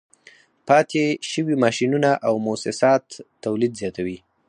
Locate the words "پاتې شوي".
0.67-1.55